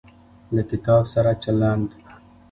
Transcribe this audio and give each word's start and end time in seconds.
له 0.55 0.61
کتاب 0.69 1.03
سره 1.13 1.31
چلند 1.43 1.89